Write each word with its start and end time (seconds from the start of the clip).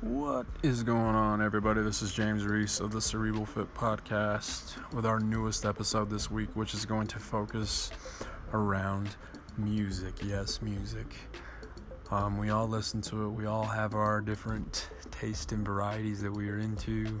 What 0.00 0.46
is 0.62 0.84
going 0.84 1.16
on, 1.16 1.42
everybody? 1.42 1.82
This 1.82 2.02
is 2.02 2.12
James 2.12 2.46
Reese 2.46 2.78
of 2.78 2.92
the 2.92 3.00
Cerebral 3.00 3.44
Fit 3.44 3.74
Podcast 3.74 4.76
with 4.94 5.04
our 5.04 5.18
newest 5.18 5.66
episode 5.66 6.08
this 6.08 6.30
week, 6.30 6.50
which 6.54 6.72
is 6.72 6.86
going 6.86 7.08
to 7.08 7.18
focus 7.18 7.90
around 8.52 9.16
music. 9.56 10.14
Yes, 10.22 10.62
music. 10.62 11.16
Um, 12.12 12.38
we 12.38 12.50
all 12.50 12.68
listen 12.68 13.02
to 13.02 13.24
it, 13.24 13.30
we 13.30 13.46
all 13.46 13.64
have 13.64 13.96
our 13.96 14.20
different 14.20 14.88
taste 15.10 15.50
and 15.50 15.66
varieties 15.66 16.22
that 16.22 16.30
we 16.30 16.48
are 16.48 16.60
into. 16.60 17.20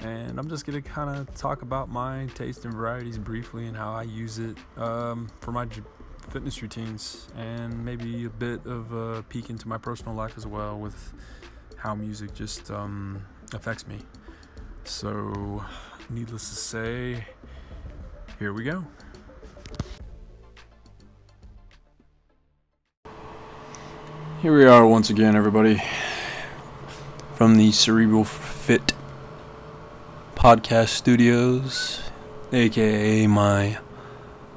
And 0.00 0.36
I'm 0.36 0.48
just 0.48 0.66
going 0.66 0.82
to 0.82 0.88
kind 0.88 1.16
of 1.16 1.32
talk 1.36 1.62
about 1.62 1.88
my 1.88 2.26
taste 2.34 2.64
and 2.64 2.74
varieties 2.74 3.18
briefly 3.18 3.66
and 3.66 3.76
how 3.76 3.92
I 3.92 4.02
use 4.02 4.40
it 4.40 4.56
um, 4.76 5.28
for 5.40 5.52
my 5.52 5.66
j- 5.66 5.82
fitness 6.30 6.60
routines 6.60 7.28
and 7.36 7.84
maybe 7.84 8.24
a 8.24 8.30
bit 8.30 8.66
of 8.66 8.92
a 8.92 9.22
peek 9.28 9.48
into 9.48 9.68
my 9.68 9.78
personal 9.78 10.14
life 10.14 10.34
as 10.36 10.44
well 10.44 10.76
with 10.76 11.14
how 11.78 11.94
music 11.94 12.34
just 12.34 12.70
um, 12.70 13.24
affects 13.54 13.86
me. 13.86 13.98
So, 14.84 15.64
needless 16.10 16.48
to 16.50 16.56
say, 16.56 17.26
here 18.38 18.52
we 18.52 18.64
go. 18.64 18.84
Here 24.42 24.56
we 24.56 24.64
are 24.66 24.86
once 24.86 25.10
again, 25.10 25.34
everybody, 25.34 25.82
from 27.34 27.56
the 27.56 27.72
Cerebral 27.72 28.24
Fit 28.24 28.92
Podcast 30.36 30.90
Studios, 30.90 32.00
aka 32.52 33.26
my 33.26 33.78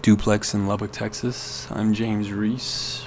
duplex 0.04 0.54
in 0.54 0.68
Lubbock, 0.68 0.92
Texas. 0.92 1.68
I'm 1.72 1.96
James 1.96 2.32
Reese, 2.32 3.06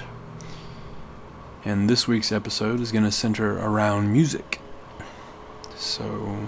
and 1.65 1.89
this 1.89 2.07
week's 2.07 2.31
episode 2.31 2.79
is 2.79 2.91
going 2.91 3.03
to 3.03 3.11
center 3.11 3.57
around 3.57 4.13
music. 4.13 4.61
So, 5.75 6.47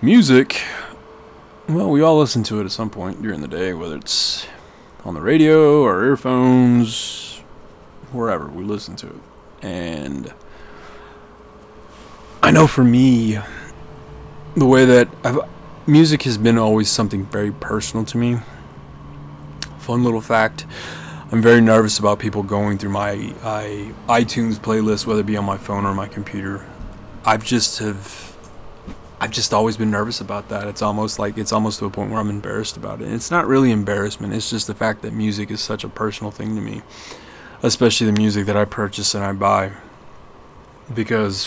music, 0.00 0.62
well, 1.68 1.90
we 1.90 2.00
all 2.00 2.16
listen 2.16 2.44
to 2.44 2.60
it 2.60 2.64
at 2.64 2.70
some 2.70 2.90
point 2.90 3.20
during 3.20 3.40
the 3.40 3.48
day, 3.48 3.74
whether 3.74 3.96
it's 3.96 4.46
on 5.04 5.14
the 5.14 5.20
radio 5.20 5.82
or 5.82 6.04
earphones, 6.04 7.42
wherever 8.12 8.46
we 8.46 8.62
listen 8.62 8.94
to 8.96 9.08
it. 9.08 9.20
And 9.62 10.32
I 12.40 12.52
know 12.52 12.68
for 12.68 12.84
me, 12.84 13.40
the 14.54 14.66
way 14.66 14.84
that 14.84 15.08
I've, 15.24 15.40
music 15.88 16.22
has 16.22 16.38
been 16.38 16.56
always 16.56 16.88
something 16.88 17.26
very 17.26 17.50
personal 17.50 18.04
to 18.06 18.16
me. 18.16 18.38
Fun 19.80 20.04
little 20.04 20.20
fact 20.20 20.66
I'm 21.30 21.42
very 21.42 21.60
nervous 21.60 21.98
about 21.98 22.20
people 22.20 22.42
going 22.42 22.78
through 22.78 22.88
my 22.88 23.10
I, 23.42 23.92
iTunes 24.08 24.54
playlist, 24.54 25.04
whether 25.04 25.20
it 25.20 25.26
be 25.26 25.36
on 25.36 25.44
my 25.44 25.58
phone 25.58 25.84
or 25.84 25.92
my 25.92 26.08
computer. 26.08 26.64
I've 27.22 27.44
just 27.44 27.80
have 27.80 28.34
I've 29.20 29.30
just 29.30 29.52
always 29.52 29.76
been 29.76 29.90
nervous 29.90 30.22
about 30.22 30.48
that. 30.48 30.66
It's 30.68 30.80
almost 30.80 31.18
like 31.18 31.36
it's 31.36 31.52
almost 31.52 31.80
to 31.80 31.84
a 31.84 31.90
point 31.90 32.10
where 32.10 32.18
I'm 32.18 32.30
embarrassed 32.30 32.78
about 32.78 33.02
it. 33.02 33.12
It's 33.12 33.30
not 33.30 33.46
really 33.46 33.70
embarrassment. 33.72 34.32
It's 34.32 34.48
just 34.48 34.68
the 34.68 34.74
fact 34.74 35.02
that 35.02 35.12
music 35.12 35.50
is 35.50 35.60
such 35.60 35.84
a 35.84 35.88
personal 35.90 36.30
thing 36.30 36.54
to 36.54 36.62
me, 36.62 36.80
especially 37.62 38.06
the 38.06 38.18
music 38.18 38.46
that 38.46 38.56
I 38.56 38.64
purchase 38.64 39.14
and 39.14 39.22
I 39.22 39.32
buy. 39.34 39.72
Because 40.94 41.44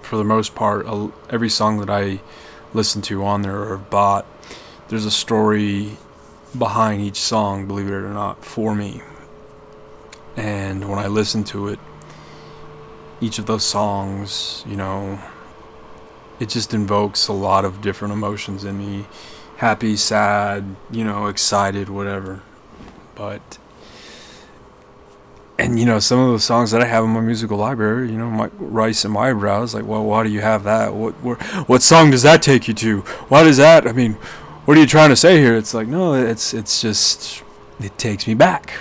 for 0.00 0.16
the 0.16 0.22
most 0.22 0.54
part, 0.54 0.86
every 1.28 1.50
song 1.50 1.80
that 1.80 1.90
I 1.90 2.20
listen 2.72 3.02
to 3.02 3.24
on 3.24 3.42
there 3.42 3.64
or 3.64 3.78
bought, 3.78 4.26
there's 4.90 5.06
a 5.06 5.10
story 5.10 5.96
behind 6.56 7.02
each 7.02 7.20
song, 7.20 7.66
believe 7.66 7.88
it 7.88 7.94
or 7.94 8.10
not, 8.10 8.44
for 8.44 8.76
me 8.76 9.02
and 10.36 10.88
when 10.88 10.98
I 10.98 11.06
listen 11.06 11.44
to 11.44 11.68
it, 11.68 11.78
each 13.20 13.38
of 13.38 13.46
those 13.46 13.64
songs, 13.64 14.64
you 14.66 14.76
know, 14.76 15.18
it 16.40 16.48
just 16.48 16.74
invokes 16.74 17.28
a 17.28 17.32
lot 17.32 17.64
of 17.64 17.80
different 17.80 18.12
emotions 18.12 18.64
in 18.64 18.78
me 18.78 19.06
happy, 19.56 19.96
sad, 19.96 20.64
you 20.90 21.04
know, 21.04 21.26
excited, 21.26 21.88
whatever. 21.88 22.42
But, 23.14 23.58
and 25.58 25.78
you 25.78 25.86
know, 25.86 26.00
some 26.00 26.18
of 26.18 26.32
the 26.32 26.40
songs 26.40 26.72
that 26.72 26.82
I 26.82 26.86
have 26.86 27.04
in 27.04 27.10
my 27.10 27.20
musical 27.20 27.56
library, 27.56 28.10
you 28.10 28.18
know, 28.18 28.30
my 28.30 28.50
rice 28.58 29.04
and 29.04 29.14
my 29.14 29.30
eyebrows, 29.30 29.74
like, 29.74 29.86
well, 29.86 30.04
why 30.04 30.24
do 30.24 30.30
you 30.30 30.40
have 30.40 30.64
that? 30.64 30.94
What, 30.94 31.14
what, 31.22 31.40
what 31.68 31.82
song 31.82 32.10
does 32.10 32.22
that 32.22 32.42
take 32.42 32.66
you 32.66 32.74
to? 32.74 33.00
Why 33.28 33.44
does 33.44 33.56
that? 33.58 33.86
I 33.86 33.92
mean, 33.92 34.14
what 34.64 34.76
are 34.76 34.80
you 34.80 34.86
trying 34.86 35.10
to 35.10 35.16
say 35.16 35.38
here? 35.38 35.56
It's 35.56 35.74
like, 35.74 35.86
no, 35.86 36.14
it's, 36.14 36.52
it's 36.52 36.80
just, 36.80 37.44
it 37.80 37.96
takes 37.96 38.26
me 38.26 38.34
back 38.34 38.72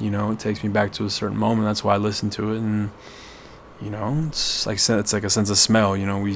you 0.00 0.10
know 0.10 0.30
it 0.30 0.38
takes 0.38 0.62
me 0.62 0.68
back 0.68 0.92
to 0.92 1.04
a 1.04 1.10
certain 1.10 1.36
moment 1.36 1.66
that's 1.66 1.82
why 1.82 1.94
i 1.94 1.96
listen 1.96 2.30
to 2.30 2.52
it 2.52 2.58
and 2.58 2.90
you 3.80 3.90
know 3.90 4.24
it's 4.28 4.66
like 4.66 4.76
it's 4.76 5.12
like 5.12 5.24
a 5.24 5.30
sense 5.30 5.50
of 5.50 5.58
smell 5.58 5.96
you 5.96 6.06
know 6.06 6.18
we 6.18 6.32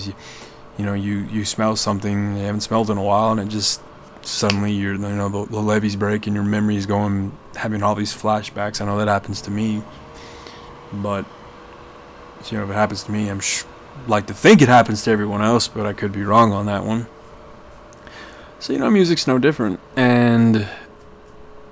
you 0.79 0.85
know 0.85 0.95
you 0.95 1.19
you 1.31 1.45
smell 1.45 1.77
something 1.77 2.37
you 2.37 2.45
haven't 2.45 2.61
smelled 2.61 2.91
in 2.91 2.99
a 2.99 3.03
while 3.03 3.33
and 3.33 3.41
it 3.41 3.49
just 3.49 3.81
suddenly 4.23 4.73
you're 4.73 4.93
you 4.95 4.99
know 4.99 5.29
the, 5.29 5.51
the 5.51 5.61
levees 5.61 5.97
break 5.97 6.27
and 6.27 6.35
your 6.35 6.45
memories 6.45 6.87
going 6.87 7.37
having 7.57 7.83
all 7.83 7.95
these 7.95 8.15
flashbacks. 8.15 8.81
I 8.81 8.85
know 8.85 8.99
that 8.99 9.09
happens 9.09 9.41
to 9.43 9.51
me 9.51 9.83
but 10.93 11.25
you 12.51 12.59
know 12.59 12.65
if 12.65 12.71
it 12.71 12.75
happens 12.75 13.03
to 13.05 13.13
me 13.13 13.29
i'm 13.29 13.41
sh- 13.41 13.65
like 14.07 14.27
to 14.27 14.35
think 14.35 14.63
it 14.63 14.69
happens 14.69 15.03
to 15.05 15.11
everyone 15.11 15.43
else 15.43 15.69
but 15.69 15.87
i 15.87 15.93
could 15.93 16.13
be 16.13 16.23
wrong 16.23 16.53
on 16.53 16.67
that 16.67 16.85
one. 16.85 17.07
So 18.59 18.73
you 18.73 18.79
know 18.79 18.91
music's 18.91 19.27
no 19.27 19.39
different 19.39 19.81
and 19.97 20.69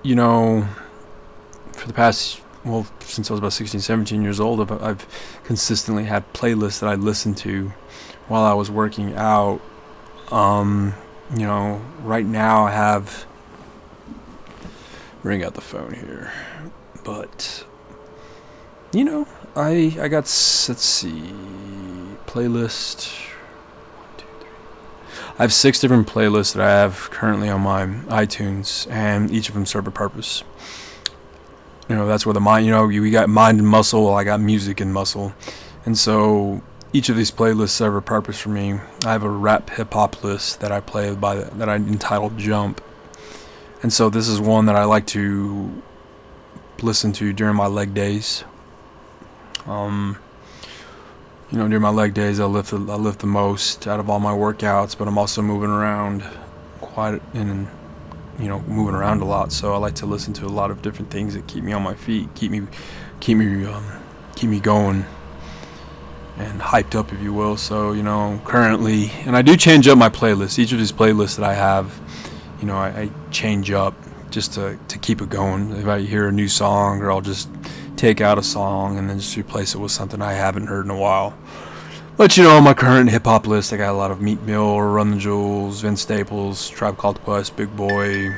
you 0.02 0.14
know 0.14 0.66
for 1.78 1.86
the 1.86 1.92
past 1.92 2.42
well 2.64 2.86
since 3.00 3.30
I 3.30 3.34
was 3.34 3.38
about 3.38 3.52
16 3.52 3.80
17 3.80 4.22
years 4.22 4.40
old 4.40 4.60
I've, 4.60 4.82
I've 4.82 5.40
consistently 5.44 6.04
had 6.04 6.30
playlists 6.32 6.80
that 6.80 6.88
I 6.88 6.96
listened 6.96 7.36
to 7.38 7.72
while 8.26 8.44
I 8.44 8.52
was 8.52 8.70
working 8.70 9.14
out. 9.14 9.60
Um, 10.30 10.94
you 11.34 11.46
know 11.46 11.82
right 12.02 12.24
now 12.24 12.66
I 12.66 12.72
have 12.72 13.26
bring 15.22 15.42
out 15.42 15.54
the 15.54 15.60
phone 15.60 15.94
here 15.94 16.32
but 17.04 17.64
you 18.92 19.04
know 19.04 19.26
I 19.56 19.96
I 20.00 20.08
got 20.08 20.24
let's 20.24 20.82
see 20.82 21.32
playlist 22.26 23.12
I 25.38 25.42
have 25.42 25.52
six 25.52 25.80
different 25.80 26.08
playlists 26.08 26.54
that 26.54 26.66
I 26.66 26.70
have 26.70 27.10
currently 27.10 27.48
on 27.48 27.60
my 27.60 27.86
iTunes 28.08 28.90
and 28.90 29.30
each 29.30 29.48
of 29.48 29.54
them 29.54 29.66
serve 29.66 29.86
a 29.86 29.90
purpose 29.90 30.42
you 31.88 31.94
know 31.94 32.06
that's 32.06 32.26
where 32.26 32.34
the 32.34 32.40
mind 32.40 32.66
you 32.66 32.72
know 32.72 32.86
we 32.86 33.10
got 33.10 33.28
mind 33.28 33.58
and 33.58 33.68
muscle 33.68 34.08
i 34.14 34.24
got 34.24 34.40
music 34.40 34.80
and 34.80 34.92
muscle. 34.92 35.32
And 35.86 35.96
so 35.96 36.62
each 36.92 37.08
of 37.08 37.16
these 37.16 37.30
playlists 37.30 37.70
serve 37.70 37.94
a 37.94 38.02
purpose 38.02 38.38
for 38.38 38.50
me. 38.50 38.78
I 39.04 39.12
have 39.12 39.22
a 39.22 39.30
rap 39.30 39.70
hip 39.70 39.94
hop 39.94 40.22
list 40.22 40.60
that 40.60 40.70
i 40.72 40.80
play 40.80 41.14
by 41.14 41.36
that 41.36 41.68
i 41.68 41.76
entitled 41.76 42.38
jump. 42.38 42.82
And 43.82 43.92
so 43.92 44.10
this 44.10 44.28
is 44.28 44.40
one 44.40 44.66
that 44.66 44.76
i 44.76 44.84
like 44.84 45.06
to 45.08 45.82
listen 46.82 47.12
to 47.12 47.32
during 47.32 47.56
my 47.56 47.66
leg 47.66 47.94
days. 47.94 48.44
Um 49.66 50.18
you 51.50 51.56
know 51.56 51.66
during 51.66 51.82
my 51.82 51.88
leg 51.88 52.12
days 52.12 52.40
i 52.40 52.44
lift 52.44 52.70
the, 52.70 52.76
i 52.76 52.96
lift 52.96 53.20
the 53.20 53.26
most 53.26 53.86
out 53.86 54.00
of 54.00 54.10
all 54.10 54.20
my 54.20 54.32
workouts 54.32 54.96
but 54.96 55.08
i'm 55.08 55.16
also 55.16 55.40
moving 55.40 55.70
around 55.70 56.22
quite 56.82 57.22
in 57.32 57.66
you 58.38 58.48
know 58.48 58.60
moving 58.62 58.94
around 58.94 59.20
a 59.20 59.24
lot. 59.24 59.52
So 59.52 59.74
i 59.74 59.76
like 59.78 59.94
to 59.96 60.06
listen 60.06 60.32
to 60.34 60.46
a 60.46 60.48
lot 60.48 60.70
of 60.70 60.82
different 60.82 61.10
things 61.10 61.34
that 61.34 61.46
keep 61.46 61.64
me 61.64 61.72
on 61.72 61.82
my 61.82 61.94
feet 61.94 62.28
keep 62.34 62.50
me 62.50 62.66
keep 63.20 63.36
me 63.36 63.64
um, 63.64 63.84
keep 64.36 64.50
me 64.50 64.60
going 64.60 65.04
and 66.36 66.60
hyped 66.60 66.94
up 66.94 67.12
if 67.12 67.20
you 67.20 67.32
will. 67.32 67.56
So 67.56 67.92
you 67.92 68.02
know 68.02 68.40
currently 68.44 69.10
and 69.26 69.36
i 69.36 69.42
do 69.42 69.56
change 69.56 69.88
up 69.88 69.98
my 69.98 70.08
playlist 70.08 70.58
each 70.58 70.72
of 70.72 70.78
these 70.78 70.92
playlists 70.92 71.36
that 71.36 71.44
i 71.44 71.54
have 71.54 72.00
you 72.60 72.66
know 72.66 72.76
i, 72.76 72.88
I 72.88 73.10
change 73.30 73.70
up 73.70 73.94
just 74.30 74.52
to, 74.54 74.78
to 74.88 74.98
keep 74.98 75.22
it 75.22 75.30
going. 75.30 75.72
If 75.72 75.86
i 75.86 76.00
hear 76.00 76.28
a 76.28 76.32
new 76.32 76.48
song 76.48 77.00
or 77.02 77.10
i'll 77.10 77.20
just 77.20 77.48
take 77.96 78.20
out 78.20 78.38
a 78.38 78.42
song 78.42 78.96
and 78.98 79.10
then 79.10 79.18
just 79.18 79.36
replace 79.36 79.74
it 79.74 79.78
with 79.78 79.90
something 79.90 80.22
i 80.22 80.32
haven't 80.32 80.68
heard 80.68 80.84
in 80.84 80.90
a 80.90 80.96
while 80.96 81.36
but 82.18 82.36
you 82.36 82.42
know, 82.42 82.60
my 82.60 82.74
current 82.74 83.08
hip 83.10 83.26
hop 83.26 83.46
list, 83.46 83.72
I 83.72 83.76
got 83.76 83.90
a 83.90 83.96
lot 83.96 84.10
of 84.10 84.20
Meek 84.20 84.42
Mill, 84.42 84.80
Run 84.82 85.12
the 85.12 85.16
Jewels, 85.16 85.82
Vince 85.82 86.02
Staples, 86.02 86.68
Tribe 86.68 86.98
Called 86.98 87.22
Quest, 87.22 87.54
Big 87.56 87.74
Boi, 87.76 88.34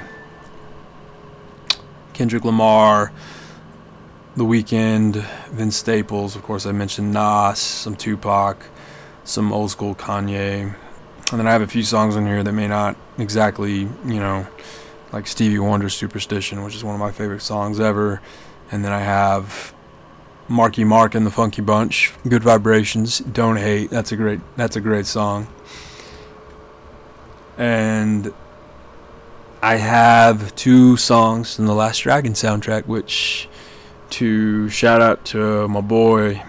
Kendrick 2.13 2.45
Lamar, 2.45 3.11
The 4.37 4.45
Weeknd, 4.45 5.25
Vince 5.49 5.77
Staples. 5.77 6.37
Of 6.37 6.43
course, 6.43 6.67
I 6.67 6.73
mentioned 6.73 7.15
Nas, 7.15 7.59
some 7.59 7.97
Tupac, 7.97 8.67
some 9.25 9.51
old 9.51 9.71
school 9.71 9.95
Kanye, 9.95 10.75
and 11.31 11.39
then 11.41 11.47
I 11.47 11.53
have 11.53 11.63
a 11.63 11.67
few 11.67 11.83
songs 11.83 12.17
on 12.17 12.27
here 12.27 12.43
that 12.43 12.53
may 12.53 12.69
not 12.69 12.97
exactly, 13.17 13.79
you 13.79 14.21
know, 14.21 14.47
like 15.11 15.27
Stevie 15.27 15.59
Wonder's 15.59 15.95
Superstition, 15.95 16.65
which 16.65 16.75
is 16.75 16.85
one 16.85 16.95
of 16.95 17.01
my 17.01 17.13
favorite 17.13 17.41
songs 17.41 17.81
ever. 17.81 18.21
And 18.71 18.85
then 18.85 18.93
I 18.93 19.01
have 19.01 19.73
Marky 20.51 20.83
Mark 20.83 21.15
and 21.15 21.25
the 21.25 21.31
Funky 21.31 21.63
Bunch, 21.63 22.13
Good 22.29 22.43
Vibrations, 22.43 23.21
Don't 23.21 23.57
Hate. 23.57 23.89
That's 23.89 24.11
a 24.11 24.17
great 24.17 24.41
that's 24.57 24.75
a 24.75 24.81
great 24.81 25.07
song. 25.07 25.47
And 27.57 28.35
I 29.63 29.77
have 29.77 30.55
two 30.57 30.97
songs 30.97 31.55
from 31.55 31.67
the 31.67 31.75
Last 31.75 32.01
Dragon 32.01 32.33
soundtrack 32.33 32.87
which 32.87 33.49
to 34.11 34.69
shout 34.69 35.01
out 35.01 35.25
to 35.27 35.69
my 35.69 35.81
boy 35.81 36.43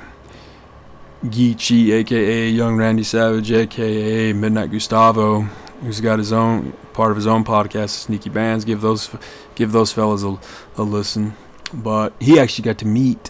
Geechee, 1.23 1.91
aka 1.91 2.49
Young 2.49 2.77
Randy 2.77 3.03
Savage, 3.03 3.51
aka 3.51 4.33
Midnight 4.33 4.71
Gustavo, 4.71 5.41
who's 5.81 6.01
got 6.01 6.17
his 6.17 6.33
own 6.33 6.73
part 6.93 7.11
of 7.11 7.17
his 7.17 7.27
own 7.27 7.43
podcast, 7.43 7.89
Sneaky 7.89 8.31
Bands. 8.31 8.65
Give 8.65 8.81
those 8.81 9.11
give 9.53 9.71
those 9.71 9.93
fellas 9.93 10.23
a, 10.23 10.39
a 10.77 10.81
listen. 10.81 11.35
But 11.71 12.13
he 12.19 12.39
actually 12.39 12.63
got 12.63 12.79
to 12.79 12.87
meet. 12.87 13.29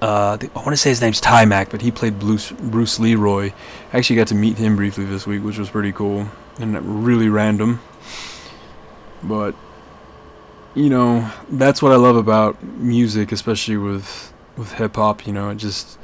Uh, 0.00 0.38
I 0.40 0.58
want 0.58 0.70
to 0.70 0.76
say 0.76 0.90
his 0.90 1.00
name's 1.00 1.20
Taimak, 1.20 1.70
but 1.70 1.82
he 1.82 1.90
played 1.90 2.18
Bruce, 2.20 2.52
Bruce 2.52 3.00
Leroy. 3.00 3.52
I 3.92 3.98
actually 3.98 4.16
got 4.16 4.28
to 4.28 4.34
meet 4.34 4.56
him 4.56 4.76
briefly 4.76 5.04
this 5.04 5.26
week, 5.26 5.42
which 5.42 5.58
was 5.58 5.70
pretty 5.70 5.92
cool 5.92 6.28
and 6.60 7.04
really 7.04 7.28
random. 7.28 7.80
But 9.22 9.54
you 10.74 10.88
know, 10.88 11.28
that's 11.50 11.82
what 11.82 11.90
I 11.90 11.96
love 11.96 12.14
about 12.14 12.62
music, 12.62 13.32
especially 13.32 13.76
with 13.76 14.32
with 14.56 14.72
hip 14.72 14.96
hop. 14.96 15.26
You 15.26 15.32
know, 15.32 15.50
it 15.50 15.56
just 15.56 15.98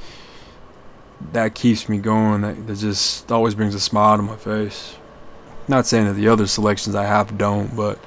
that 1.32 1.54
keeps 1.54 1.88
me 1.88 1.98
going. 1.98 2.40
That, 2.40 2.66
that 2.66 2.78
just 2.78 3.30
always 3.30 3.54
brings 3.54 3.74
a 3.74 3.80
smile 3.80 4.16
to 4.16 4.22
my 4.22 4.36
face. 4.36 4.96
Not 5.68 5.86
saying 5.86 6.06
that 6.06 6.14
the 6.14 6.28
other 6.28 6.46
selections 6.48 6.96
I 6.96 7.04
have 7.04 7.38
don't, 7.38 7.76
but 7.76 7.98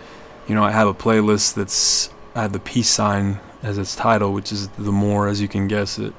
you 0.48 0.56
know, 0.56 0.64
I 0.64 0.72
have 0.72 0.88
a 0.88 0.94
playlist 0.94 1.54
that's 1.54 2.10
I 2.36 2.42
have 2.42 2.52
the 2.52 2.60
peace 2.60 2.90
sign 2.90 3.40
as 3.64 3.78
its 3.78 3.96
title, 3.96 4.34
which 4.34 4.52
is 4.52 4.68
the 4.70 4.92
more, 4.92 5.28
as 5.28 5.42
you 5.42 5.48
can 5.48 5.68
guess 5.68 5.98
it, 5.98 6.14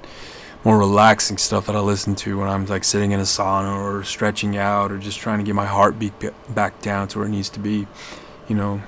more 0.64 0.78
relaxing 0.78 1.38
stuff 1.38 1.66
that 1.66 1.76
I 1.76 1.80
listen 1.80 2.14
to 2.16 2.38
when 2.38 2.48
I'm 2.48 2.66
like 2.66 2.84
sitting 2.84 3.12
in 3.12 3.20
a 3.20 3.24
sauna 3.24 3.78
or 3.78 4.02
stretching 4.04 4.56
out 4.56 4.90
or 4.90 4.98
just 4.98 5.18
trying 5.18 5.38
to 5.38 5.44
get 5.44 5.54
my 5.54 5.66
heartbeat 5.66 6.12
back 6.48 6.80
down 6.82 7.08
to 7.08 7.18
where 7.18 7.26
it 7.26 7.30
needs 7.30 7.48
to 7.50 7.60
be, 7.60 7.86
you 8.48 8.56
know. 8.56 8.82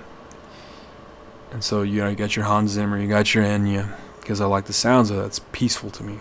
And 1.52 1.62
so 1.64 1.82
you 1.82 2.00
know, 2.00 2.08
you 2.08 2.16
got 2.16 2.36
your 2.36 2.44
Hans 2.44 2.72
Zimmer, 2.72 2.98
you 3.00 3.08
got 3.08 3.34
your 3.34 3.44
Enya, 3.44 3.94
because 4.20 4.40
I 4.40 4.46
like 4.46 4.66
the 4.66 4.72
sounds 4.72 5.10
of 5.10 5.16
that. 5.16 5.26
It's 5.26 5.40
peaceful 5.52 5.90
to 5.90 6.02
me. 6.02 6.20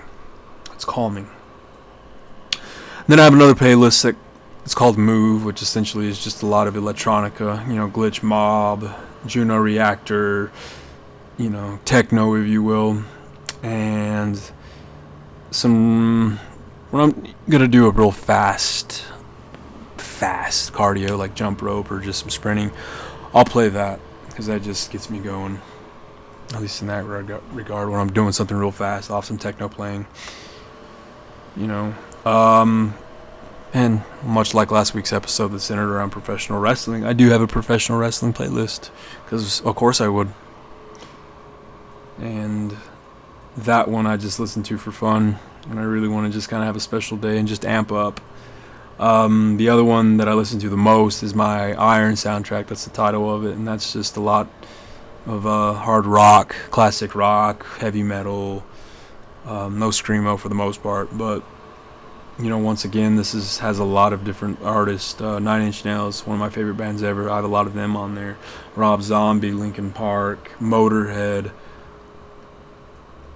It's 0.74 0.86
calming. 0.86 1.30
Then 3.08 3.20
I 3.20 3.24
have 3.24 3.34
another 3.34 3.56
playlist 3.56 4.04
that 4.04 4.16
it's 4.64 4.76
called 4.76 4.98
Move, 4.98 5.44
which 5.44 5.64
essentially 5.64 6.08
is 6.08 6.24
just 6.24 6.44
a 6.44 6.46
lot 6.46 6.68
of 6.68 6.76
electronica, 6.76 7.68
you 7.68 7.74
know, 7.74 7.90
glitch 7.90 8.22
mob, 8.22 8.88
Juno 9.26 9.58
Reactor, 9.58 10.52
you 11.39 11.50
know, 11.50 11.80
techno, 11.86 12.36
if 12.36 12.47
you 12.47 12.62
will, 12.62 13.01
and 13.63 14.39
some. 15.50 16.38
When 16.91 17.03
I'm 17.03 17.33
gonna 17.50 17.68
do 17.68 17.88
a 17.88 17.91
real 17.91 18.12
fast, 18.12 19.06
fast 19.97 20.74
cardio 20.74 21.18
like 21.18 21.36
jump 21.36 21.62
rope 21.62 21.91
or 21.91 22.00
just 22.00 22.19
some 22.19 22.30
sprinting, 22.30 22.71
I'll 23.33 23.45
play 23.45 23.69
that 23.69 24.00
because 24.27 24.47
that 24.47 24.63
just 24.63 24.91
gets 24.91 25.09
me 25.09 25.19
going. 25.19 25.62
At 26.53 26.62
least 26.62 26.81
in 26.81 26.88
that 26.88 27.06
regard, 27.06 27.89
when 27.89 28.00
I'm 28.00 28.12
doing 28.12 28.31
something 28.31 28.57
real 28.57 28.71
fast, 28.71 29.09
off 29.09 29.25
some 29.25 29.38
techno 29.38 29.69
playing. 29.69 30.07
You 31.56 31.68
know, 31.68 31.95
um, 32.25 32.95
and 33.74 34.01
much 34.24 34.53
like 34.53 34.71
last 34.71 34.94
week's 34.94 35.13
episode 35.13 35.50
that 35.50 35.59
centered 35.59 35.94
around 35.94 36.09
professional 36.09 36.59
wrestling, 36.59 37.06
I 37.06 37.13
do 37.13 37.30
have 37.30 37.42
a 37.42 37.47
professional 37.47 37.97
wrestling 37.97 38.33
playlist 38.33 38.89
because, 39.24 39.62
of 39.62 39.75
course, 39.75 40.01
I 40.01 40.09
would. 40.09 40.33
And 42.19 42.75
that 43.57 43.88
one 43.88 44.06
I 44.07 44.18
just 44.18 44.39
listen 44.39 44.63
to 44.63 44.77
for 44.77 44.92
fun, 44.92 45.38
and 45.69 45.80
I 45.80 45.83
really 45.83 46.07
want 46.07 46.31
to 46.31 46.33
just 46.38 46.50
kind 46.50 46.62
of 46.62 46.68
have 46.68 46.75
a 46.75 46.81
special 46.81 47.18
day 47.18 47.38
and 47.38 47.48
just 47.48 47.66
amp 47.66 47.92
up. 47.92 48.21
Um, 49.00 49.57
the 49.57 49.69
other 49.69 49.83
one 49.83 50.18
that 50.18 50.27
I 50.27 50.33
listen 50.33 50.60
to 50.60 50.69
the 50.69 50.77
most 50.77 51.24
is 51.24 51.33
my 51.33 51.74
Iron 51.74 52.16
soundtrack. 52.16 52.68
That's 52.68 52.83
the 52.83 52.92
title 52.92 53.33
of 53.33 53.45
it, 53.45 53.56
and 53.56 53.68
that's 53.68 53.94
just 53.94 54.18
a 54.18 54.21
lot 54.21 54.50
of 55.25 55.45
uh, 55.45 55.74
hard 55.74 56.06
rock, 56.06 56.56
classic 56.71 57.16
rock, 57.16 57.66
heavy 57.77 58.04
metal, 58.04 58.63
um, 59.45 59.80
no 59.80 59.89
screamo 59.89 60.38
for 60.38 60.50
the 60.50 60.56
most 60.56 60.83
part, 60.83 61.18
but 61.18 61.44
you 62.39 62.48
know, 62.48 62.57
once 62.57 62.86
again, 62.86 63.18
this 63.18 63.33
is 63.33 63.57
has 63.57 63.80
a 63.80 63.83
lot 63.83 64.13
of 64.13 64.24
different 64.24 64.62
artists. 64.62 65.19
Uh, 65.19 65.39
Nine 65.39 65.62
Inch 65.62 65.83
Nails, 65.83 66.25
one 66.25 66.36
of 66.36 66.39
my 66.39 66.50
favorite 66.50 66.75
bands 66.75 67.04
ever. 67.04 67.30
I 67.30 67.36
have 67.36 67.44
a 67.44 67.50
lot 67.50 67.68
of 67.68 67.74
them 67.74 67.98
on 67.98 68.16
there. 68.16 68.38
Rob 68.77 69.01
Zombie, 69.01 69.51
Linkin 69.51 69.92
Park, 69.92 70.51
Motorhead. 70.60 71.51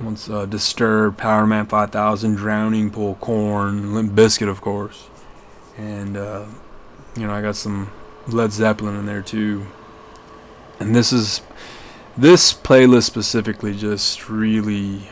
Once 0.01 0.29
uh, 0.29 0.45
Disturbed, 0.45 1.19
Powerman 1.19 1.69
5000, 1.69 2.35
Drowning 2.35 2.89
Pool, 2.89 3.15
Korn, 3.15 3.93
Limp 3.93 4.13
Bizkit, 4.13 4.49
of 4.49 4.59
course, 4.59 5.07
and 5.77 6.17
uh, 6.17 6.45
you 7.15 7.25
know 7.27 7.33
I 7.33 7.41
got 7.41 7.55
some 7.55 7.91
Led 8.27 8.51
Zeppelin 8.51 8.95
in 8.95 9.05
there 9.05 9.21
too. 9.21 9.67
And 10.79 10.95
this 10.95 11.13
is 11.13 11.41
this 12.17 12.53
playlist 12.53 13.03
specifically 13.03 13.75
just 13.75 14.29
really 14.29 15.09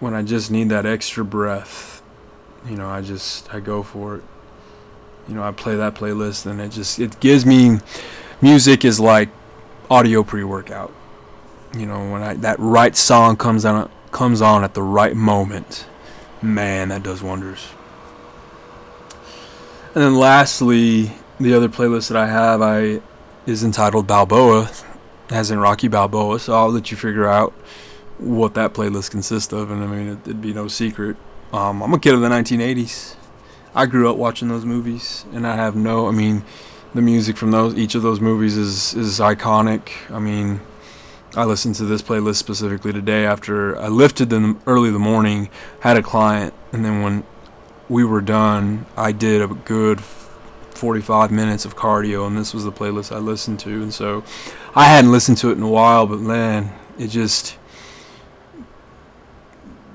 when 0.00 0.14
I 0.14 0.22
just 0.22 0.50
need 0.50 0.68
that 0.68 0.84
extra 0.84 1.24
breath, 1.24 2.02
you 2.68 2.76
know, 2.76 2.88
I 2.88 3.00
just 3.00 3.52
I 3.54 3.60
go 3.60 3.82
for 3.82 4.16
it. 4.16 4.24
You 5.28 5.34
know, 5.34 5.42
I 5.42 5.52
play 5.52 5.76
that 5.76 5.94
playlist 5.94 6.46
and 6.46 6.60
it 6.60 6.70
just 6.70 6.98
it 6.98 7.18
gives 7.20 7.46
me 7.46 7.78
music 8.40 8.84
is 8.84 9.00
like 9.00 9.30
audio 9.90 10.22
pre-workout. 10.22 10.92
You 11.76 11.86
know, 11.86 12.10
when 12.10 12.22
I 12.22 12.34
that 12.34 12.58
right 12.58 12.94
song 12.94 13.36
comes 13.36 13.64
on 13.64 13.90
comes 14.12 14.40
on 14.40 14.62
at 14.62 14.74
the 14.74 14.82
right 14.82 15.16
moment, 15.16 15.86
man, 16.40 16.90
that 16.90 17.02
does 17.02 17.22
wonders. 17.22 17.68
And 19.94 20.02
then 20.02 20.16
lastly, 20.16 21.12
the 21.40 21.54
other 21.54 21.68
playlist 21.68 22.08
that 22.08 22.16
I 22.16 22.26
have 22.28 22.62
I 22.62 23.00
is 23.46 23.64
entitled 23.64 24.06
Balboa, 24.06 24.70
as 25.30 25.50
in 25.50 25.58
Rocky 25.58 25.88
Balboa. 25.88 26.38
So 26.38 26.54
I'll 26.54 26.70
let 26.70 26.90
you 26.90 26.96
figure 26.96 27.26
out 27.26 27.52
what 28.18 28.54
that 28.54 28.72
playlist 28.72 29.10
consists 29.10 29.52
of, 29.52 29.70
and 29.70 29.82
I 29.82 29.86
mean, 29.86 30.08
it, 30.08 30.26
would 30.26 30.40
be 30.40 30.52
no 30.52 30.68
secret. 30.68 31.16
Um, 31.52 31.82
I'm 31.82 31.92
a 31.92 31.98
kid 31.98 32.14
of 32.14 32.20
the 32.20 32.28
1980s. 32.28 33.16
I 33.74 33.86
grew 33.86 34.08
up 34.08 34.16
watching 34.16 34.48
those 34.48 34.64
movies, 34.64 35.24
and 35.32 35.46
I 35.46 35.56
have 35.56 35.74
no. 35.74 36.06
I 36.06 36.12
mean, 36.12 36.44
the 36.94 37.02
music 37.02 37.36
from 37.36 37.50
those 37.50 37.74
each 37.74 37.96
of 37.96 38.02
those 38.02 38.20
movies 38.20 38.56
is 38.56 38.94
is 38.94 39.18
iconic. 39.18 39.90
I 40.10 40.20
mean, 40.20 40.60
I 41.36 41.44
listened 41.44 41.74
to 41.76 41.84
this 41.84 42.00
playlist 42.00 42.36
specifically 42.36 42.92
today 42.92 43.26
after 43.26 43.76
I 43.76 43.88
lifted 43.88 44.30
them 44.30 44.60
early 44.66 44.90
the 44.90 45.00
morning, 45.00 45.48
had 45.80 45.96
a 45.96 46.02
client, 46.02 46.54
and 46.72 46.84
then 46.84 47.02
when 47.02 47.24
we 47.88 48.04
were 48.04 48.20
done, 48.20 48.86
I 48.96 49.10
did 49.10 49.42
a 49.42 49.48
good 49.48 50.00
45 50.00 51.32
minutes 51.32 51.64
of 51.64 51.74
cardio, 51.74 52.26
and 52.26 52.36
this 52.36 52.54
was 52.54 52.64
the 52.64 52.70
playlist 52.70 53.14
I 53.14 53.18
listened 53.18 53.58
to. 53.60 53.82
And 53.82 53.92
so, 53.92 54.22
I 54.76 54.84
hadn't 54.84 55.10
listened 55.10 55.38
to 55.38 55.50
it 55.50 55.58
in 55.58 55.62
a 55.62 55.68
while, 55.68 56.06
but 56.06 56.20
man, 56.20 56.72
it 56.98 57.08
just 57.08 57.58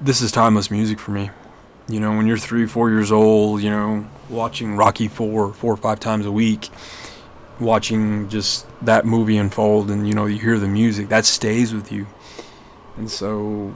this 0.01 0.21
is 0.21 0.31
timeless 0.31 0.69
music 0.69 0.99
for 0.99 1.11
me. 1.11 1.29
You 1.87 1.99
know, 1.99 2.15
when 2.15 2.27
you're 2.27 2.37
three, 2.37 2.65
four 2.65 2.89
years 2.89 3.11
old, 3.11 3.61
you 3.61 3.69
know, 3.69 4.07
watching 4.29 4.75
Rocky 4.75 5.07
four, 5.07 5.53
four 5.53 5.73
or 5.73 5.77
five 5.77 5.99
times 5.99 6.25
a 6.25 6.31
week, 6.31 6.69
watching 7.59 8.29
just 8.29 8.65
that 8.83 9.05
movie 9.05 9.37
unfold, 9.37 9.89
and 9.91 10.07
you 10.07 10.13
know, 10.13 10.25
you 10.25 10.39
hear 10.39 10.59
the 10.59 10.67
music 10.67 11.09
that 11.09 11.25
stays 11.25 11.73
with 11.73 11.91
you. 11.91 12.07
And 12.97 13.09
so, 13.09 13.75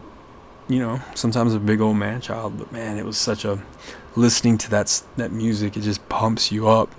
you 0.68 0.80
know, 0.80 1.02
sometimes 1.16 1.54
a 1.54 1.60
big 1.60 1.82
old 1.82 1.98
man 1.98 2.22
child, 2.22 2.58
but 2.58 2.72
man, 2.72 2.98
it 2.98 3.06
was 3.06 3.18
such 3.18 3.46
a 3.46 3.64
listening 4.16 4.58
to 4.60 4.70
that 4.72 5.04
that 5.18 5.32
music. 5.32 5.78
It 5.78 5.82
just 5.82 6.08
pumps 6.10 6.52
you 6.52 6.68
up 6.68 6.94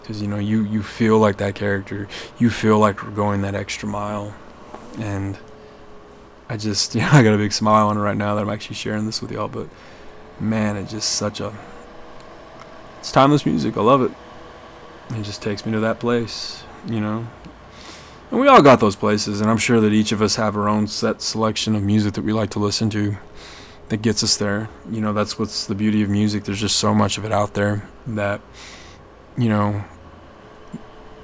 because 0.00 0.20
you 0.20 0.28
know 0.28 0.38
you 0.38 0.64
you 0.64 0.82
feel 0.82 1.18
like 1.18 1.38
that 1.38 1.54
character. 1.54 2.08
You 2.38 2.50
feel 2.50 2.78
like 2.78 3.02
we're 3.02 3.10
going 3.10 3.42
that 3.42 3.54
extra 3.54 3.88
mile, 3.88 4.34
and 4.98 5.38
I 6.48 6.56
just, 6.56 6.94
yeah, 6.94 7.10
I 7.12 7.22
got 7.22 7.34
a 7.34 7.38
big 7.38 7.52
smile 7.52 7.88
on 7.88 7.96
it 7.96 8.00
right 8.00 8.16
now 8.16 8.34
that 8.34 8.42
I'm 8.42 8.50
actually 8.50 8.76
sharing 8.76 9.06
this 9.06 9.20
with 9.20 9.32
y'all. 9.32 9.48
But 9.48 9.68
man, 10.40 10.76
it's 10.76 10.90
just 10.90 11.12
such 11.12 11.40
a, 11.40 11.52
it's 12.98 13.12
timeless 13.12 13.46
music. 13.46 13.76
I 13.76 13.82
love 13.82 14.02
it. 14.02 14.10
It 15.10 15.22
just 15.22 15.42
takes 15.42 15.64
me 15.64 15.72
to 15.72 15.80
that 15.80 16.00
place, 16.00 16.64
you 16.86 17.00
know. 17.00 17.26
And 18.30 18.40
we 18.40 18.48
all 18.48 18.62
got 18.62 18.80
those 18.80 18.96
places, 18.96 19.40
and 19.40 19.50
I'm 19.50 19.58
sure 19.58 19.80
that 19.80 19.92
each 19.92 20.12
of 20.12 20.22
us 20.22 20.36
have 20.36 20.56
our 20.56 20.68
own 20.68 20.86
set 20.86 21.22
selection 21.22 21.76
of 21.76 21.82
music 21.82 22.14
that 22.14 22.22
we 22.22 22.32
like 22.32 22.50
to 22.50 22.58
listen 22.58 22.90
to 22.90 23.16
that 23.88 24.02
gets 24.02 24.24
us 24.24 24.36
there. 24.36 24.68
You 24.90 25.00
know, 25.00 25.12
that's 25.12 25.38
what's 25.38 25.66
the 25.66 25.74
beauty 25.74 26.02
of 26.02 26.08
music. 26.08 26.44
There's 26.44 26.60
just 26.60 26.76
so 26.76 26.94
much 26.94 27.18
of 27.18 27.24
it 27.24 27.32
out 27.32 27.54
there 27.54 27.88
that, 28.06 28.40
you 29.36 29.48
know, 29.48 29.84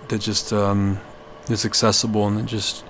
that 0.09 0.21
just 0.21 0.53
um, 0.53 1.01
is 1.49 1.65
accessible 1.65 2.27
and 2.27 2.39
that 2.39 2.47
just 2.47 2.85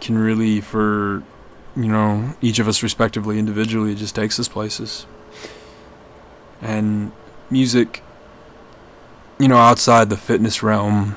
can 0.00 0.16
really, 0.16 0.60
for 0.60 1.24
you 1.76 1.88
know, 1.88 2.34
each 2.40 2.58
of 2.58 2.66
us 2.66 2.82
respectively, 2.82 3.38
individually, 3.38 3.92
it 3.92 3.96
just 3.96 4.14
takes 4.14 4.40
us 4.40 4.48
places. 4.48 5.06
And 6.62 7.12
music, 7.50 8.02
you 9.38 9.48
know, 9.48 9.56
outside 9.56 10.10
the 10.10 10.16
fitness 10.16 10.62
realm, 10.62 11.16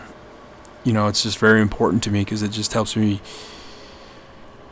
you 0.83 0.93
know, 0.93 1.07
it's 1.07 1.23
just 1.23 1.38
very 1.38 1.61
important 1.61 2.03
to 2.03 2.11
me 2.11 2.23
because 2.23 2.41
it 2.41 2.51
just 2.51 2.73
helps 2.73 2.95
me. 2.95 3.21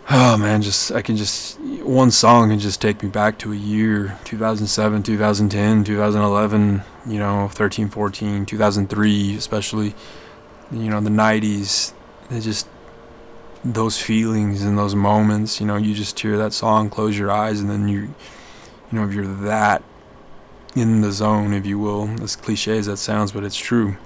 Oh 0.10 0.38
man, 0.38 0.62
just 0.62 0.92
I 0.94 1.02
can 1.02 1.18
just 1.18 1.60
one 1.60 2.12
song 2.12 2.50
can 2.50 2.60
just 2.60 2.82
take 2.82 3.04
me 3.04 3.10
back 3.10 3.38
to 3.40 3.52
a 3.52 3.56
year, 3.56 4.18
2007, 4.24 5.04
2010, 5.04 5.84
2011, 5.84 6.82
you 7.06 7.20
know, 7.20 7.50
13, 7.50 7.90
14, 7.90 8.46
2003, 8.46 9.36
especially, 9.36 9.94
you 10.72 10.90
know, 10.90 11.02
the 11.02 11.10
90s. 11.10 11.94
It 12.30 12.42
just 12.42 12.68
those 13.66 14.00
feelings 14.00 14.64
and 14.64 14.78
those 14.78 14.96
moments, 14.96 15.60
you 15.60 15.66
know, 15.66 15.76
you 15.76 15.94
just 15.94 16.18
hear 16.20 16.38
that 16.38 16.54
song, 16.54 16.90
close 16.90 17.18
your 17.18 17.32
eyes, 17.32 17.60
and 17.60 17.70
then 17.70 17.88
you, 17.90 18.02
you 18.02 18.14
know, 18.92 19.06
if 19.06 19.14
you're 19.14 19.26
that 19.26 19.84
in 20.78 21.02
the 21.02 21.12
zone, 21.12 21.54
if 21.54 21.66
you 21.66 21.80
will, 21.80 22.10
as 22.22 22.36
cliche 22.36 22.78
as 22.78 22.86
that 22.86 22.98
sounds, 22.98 23.32
but 23.32 23.44
it's 23.44 23.58
true. 23.58 23.98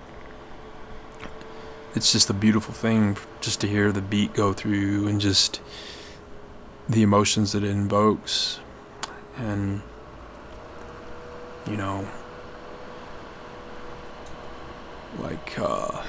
It's 1.94 2.12
just 2.12 2.30
a 2.30 2.34
beautiful 2.34 2.74
thing 2.74 3.18
just 3.42 3.60
to 3.62 3.68
hear 3.68 3.92
the 3.92 4.01
beat 4.01 4.34
go 4.34 4.54
through 4.54 5.08
and 5.08 5.20
just 5.20 5.62
the 6.88 7.01
emotions 7.01 7.51
that 7.51 7.63
it 7.63 7.70
invokes. 7.70 8.60
And, 9.38 9.82
you 11.68 11.75
know, 11.75 12.08
like, 15.20 15.60
uh, 15.60 16.04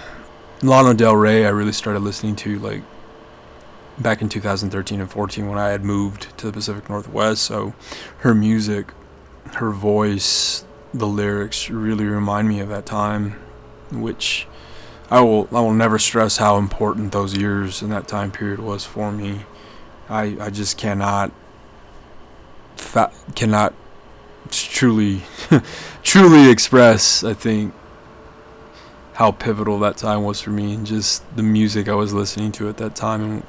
Lana 0.62 0.94
Del 0.94 1.16
Rey, 1.16 1.44
I 1.44 1.48
really 1.48 1.72
started 1.72 2.00
listening 2.00 2.36
to 2.36 2.58
like 2.60 2.82
back 3.98 4.22
in 4.22 4.28
2013 4.28 5.00
and 5.00 5.10
14 5.10 5.48
when 5.48 5.58
I 5.58 5.70
had 5.70 5.84
moved 5.84 6.36
to 6.38 6.46
the 6.46 6.52
Pacific 6.52 6.88
Northwest. 6.88 7.42
So 7.42 7.74
her 8.18 8.32
music, 8.32 8.92
her 9.54 9.70
voice, 9.70 10.64
the 10.94 11.06
lyrics 11.06 11.68
really 11.70 12.04
remind 12.04 12.48
me 12.48 12.60
of 12.60 12.68
that 12.68 12.86
time, 12.86 13.32
which 13.90 14.46
I 15.10 15.20
will 15.20 15.48
I 15.52 15.60
will 15.60 15.74
never 15.74 15.98
stress 15.98 16.38
how 16.38 16.56
important 16.56 17.12
those 17.12 17.36
years 17.36 17.82
and 17.82 17.92
that 17.92 18.08
time 18.08 18.30
period 18.30 18.60
was 18.60 18.84
for 18.84 19.12
me. 19.12 19.40
I 20.08 20.36
I 20.40 20.50
just 20.50 20.78
cannot 20.78 21.32
fa- 22.76 23.12
cannot 23.34 23.74
truly 24.50 25.22
truly 26.02 26.50
express 26.50 27.24
I 27.24 27.34
think 27.34 27.74
how 29.14 29.30
pivotal 29.32 29.78
that 29.80 29.96
time 29.96 30.24
was 30.24 30.40
for 30.40 30.50
me 30.50 30.74
and 30.74 30.86
just 30.86 31.22
the 31.36 31.42
music 31.42 31.88
I 31.88 31.94
was 31.94 32.12
listening 32.12 32.50
to 32.52 32.68
at 32.68 32.78
that 32.78 32.96
time 32.96 33.22
and 33.22 33.42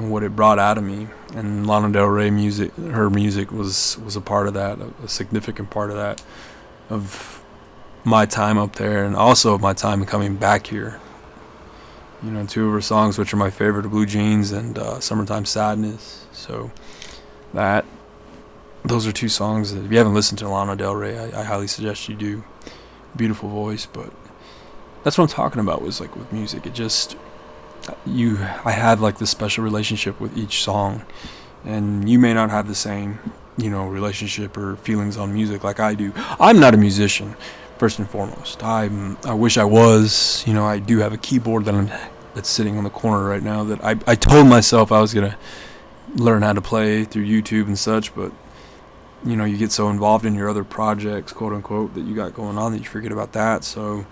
and 0.00 0.10
what 0.10 0.22
it 0.22 0.34
brought 0.34 0.58
out 0.58 0.78
of 0.78 0.84
me. 0.84 1.08
And 1.34 1.66
Lana 1.66 1.92
Del 1.92 2.06
Rey 2.06 2.30
music, 2.30 2.74
her 2.76 3.10
music 3.10 3.52
was 3.52 3.98
was 3.98 4.16
a 4.16 4.20
part 4.20 4.48
of 4.48 4.54
that, 4.54 4.78
a, 5.04 5.08
significant 5.08 5.70
part 5.70 5.90
of 5.90 5.96
that, 5.96 6.22
of 6.88 7.44
my 8.02 8.26
time 8.26 8.58
up 8.58 8.76
there, 8.76 9.04
and 9.04 9.14
also 9.14 9.54
of 9.54 9.60
my 9.60 9.74
time 9.74 10.04
coming 10.06 10.36
back 10.36 10.66
here. 10.66 11.00
You 12.22 12.30
know, 12.30 12.44
two 12.46 12.66
of 12.66 12.72
her 12.72 12.80
songs, 12.80 13.18
which 13.18 13.32
are 13.32 13.36
my 13.36 13.50
favorite, 13.50 13.88
Blue 13.88 14.06
Jeans 14.06 14.52
and 14.52 14.78
uh, 14.78 15.00
Summertime 15.00 15.44
Sadness. 15.44 16.26
So 16.32 16.70
that 17.54 17.84
those 18.84 19.06
are 19.06 19.12
two 19.12 19.28
songs 19.28 19.74
that 19.74 19.84
if 19.84 19.90
you 19.90 19.98
haven't 19.98 20.14
listened 20.14 20.38
to 20.38 20.48
Lana 20.48 20.76
Del 20.76 20.96
Rey, 20.96 21.18
I, 21.18 21.40
I 21.40 21.44
highly 21.44 21.66
suggest 21.66 22.08
you 22.08 22.16
do 22.16 22.44
beautiful 23.14 23.48
voice, 23.48 23.86
but 23.86 24.12
that's 25.04 25.16
what 25.18 25.24
I'm 25.24 25.34
talking 25.34 25.60
about 25.60 25.82
was 25.82 26.00
like 26.00 26.16
with 26.16 26.32
music. 26.32 26.66
It 26.66 26.72
just 26.72 27.16
you 28.06 28.38
I 28.64 28.72
have 28.72 29.00
like 29.00 29.18
this 29.18 29.30
special 29.30 29.64
relationship 29.64 30.20
with 30.20 30.36
each 30.36 30.62
song 30.62 31.04
and 31.64 32.08
you 32.08 32.18
may 32.18 32.32
not 32.32 32.50
have 32.50 32.68
the 32.68 32.74
same, 32.74 33.18
you 33.56 33.70
know, 33.70 33.86
relationship 33.86 34.56
or 34.56 34.76
feelings 34.76 35.16
on 35.16 35.32
music 35.32 35.64
like 35.64 35.80
I 35.80 35.94
do. 35.94 36.12
I'm 36.38 36.58
not 36.58 36.74
a 36.74 36.76
musician 36.76 37.36
first 37.78 37.98
and 37.98 38.08
foremost. 38.08 38.62
I'm 38.62 39.18
I 39.24 39.34
wish 39.34 39.58
I 39.58 39.64
was, 39.64 40.44
you 40.46 40.54
know, 40.54 40.66
I 40.66 40.78
do 40.78 40.98
have 40.98 41.12
a 41.12 41.18
keyboard 41.18 41.64
that 41.66 41.74
I'm 41.74 41.90
that's 42.34 42.48
sitting 42.48 42.78
on 42.78 42.84
the 42.84 42.90
corner 42.90 43.28
right 43.28 43.42
now 43.42 43.64
that 43.64 43.82
I 43.84 43.96
I 44.06 44.14
told 44.14 44.46
myself 44.46 44.92
I 44.92 45.00
was 45.00 45.12
going 45.12 45.30
to 45.30 45.36
learn 46.16 46.42
how 46.42 46.52
to 46.52 46.60
play 46.60 47.04
through 47.04 47.26
YouTube 47.26 47.66
and 47.66 47.78
such, 47.78 48.14
but 48.14 48.32
you 49.24 49.36
know, 49.36 49.44
you 49.44 49.58
get 49.58 49.70
so 49.70 49.90
involved 49.90 50.24
in 50.24 50.34
your 50.34 50.48
other 50.48 50.64
projects, 50.64 51.32
quote 51.32 51.52
unquote, 51.52 51.94
that 51.94 52.02
you 52.02 52.14
got 52.14 52.34
going 52.34 52.56
on 52.56 52.72
that 52.72 52.78
you 52.78 52.84
forget 52.84 53.12
about 53.12 53.32
that. 53.32 53.64
So 53.64 54.06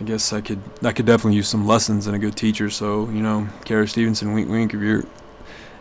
I 0.00 0.04
guess 0.04 0.32
I 0.32 0.40
could 0.40 0.60
I 0.82 0.92
could 0.92 1.06
definitely 1.06 1.36
use 1.36 1.48
some 1.48 1.66
lessons 1.66 2.06
and 2.06 2.16
a 2.16 2.18
good 2.18 2.36
teacher. 2.36 2.70
So 2.70 3.08
you 3.10 3.22
know, 3.22 3.48
Kara 3.64 3.86
Stevenson, 3.86 4.32
wink 4.32 4.48
wink, 4.48 4.74
if 4.74 4.80
you're 4.80 5.04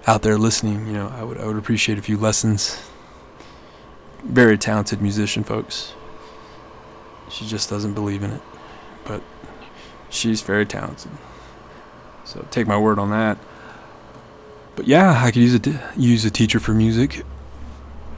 out 0.08 0.22
there 0.22 0.38
listening, 0.38 0.88
you 0.88 0.94
know, 0.94 1.08
I 1.08 1.24
would 1.24 1.38
I 1.38 1.46
would 1.46 1.58
appreciate 1.58 1.98
a 1.98 2.02
few 2.02 2.18
lessons. 2.18 2.82
Very 4.24 4.58
talented 4.58 5.02
musician, 5.02 5.44
folks. 5.44 5.94
She 7.30 7.46
just 7.46 7.70
doesn't 7.70 7.94
believe 7.94 8.24
in 8.24 8.32
it, 8.32 8.42
but 9.06 9.22
she's 10.10 10.42
very 10.42 10.66
talented. 10.66 11.12
So 12.26 12.46
take 12.52 12.68
my 12.68 12.78
word 12.78 13.00
on 13.00 13.12
that. 13.12 13.38
But 14.76 14.88
yeah, 14.88 15.24
I 15.24 15.32
could 15.32 15.42
use 15.42 15.56
a 15.56 15.94
use 15.96 16.26
a 16.26 16.32
teacher 16.32 16.60
for 16.60 16.74
music 16.74 17.24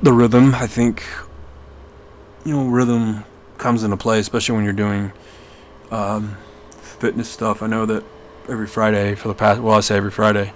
the 0.01 0.13
rhythm, 0.13 0.55
I 0.55 0.67
think, 0.67 1.03
you 2.43 2.55
know, 2.55 2.65
rhythm 2.65 3.23
comes 3.57 3.83
into 3.83 3.97
play, 3.97 4.19
especially 4.19 4.55
when 4.55 4.63
you're 4.63 4.73
doing 4.73 5.11
um, 5.91 6.37
fitness 6.71 7.29
stuff. 7.29 7.61
I 7.61 7.67
know 7.67 7.85
that 7.85 8.03
every 8.49 8.67
Friday 8.67 9.15
for 9.15 9.27
the 9.27 9.35
past, 9.35 9.61
well, 9.61 9.75
I 9.75 9.81
say 9.81 9.97
every 9.97 10.11
Friday, 10.11 10.53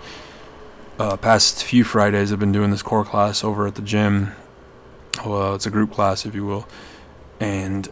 uh, 0.97 1.17
past 1.17 1.63
few 1.63 1.83
Fridays, 1.83 2.31
I've 2.33 2.39
been 2.39 2.51
doing 2.51 2.71
this 2.71 2.81
core 2.81 3.05
class 3.05 3.43
over 3.43 3.67
at 3.67 3.75
the 3.75 3.81
gym. 3.81 4.31
Well, 5.25 5.55
it's 5.55 5.65
a 5.65 5.71
group 5.71 5.91
class, 5.91 6.25
if 6.25 6.35
you 6.35 6.45
will, 6.45 6.67
and 7.39 7.87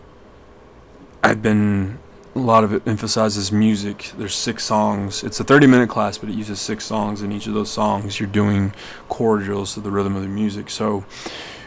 I've 1.23 1.41
been 1.41 1.99
a 2.35 2.39
lot 2.39 2.63
of 2.63 2.73
it 2.73 2.87
emphasizes 2.87 3.51
music. 3.51 4.11
There's 4.17 4.33
six 4.33 4.63
songs. 4.63 5.23
It's 5.23 5.39
a 5.39 5.43
30 5.43 5.67
minute 5.67 5.89
class, 5.89 6.17
but 6.17 6.29
it 6.29 6.35
uses 6.35 6.59
six 6.59 6.85
songs. 6.85 7.21
In 7.21 7.31
each 7.31 7.47
of 7.47 7.53
those 7.53 7.71
songs, 7.71 8.19
you're 8.19 8.29
doing 8.29 8.73
chord 9.07 9.43
drills 9.43 9.75
to 9.75 9.81
the 9.81 9.91
rhythm 9.91 10.15
of 10.15 10.23
the 10.23 10.27
music. 10.27 10.69
So, 10.69 11.05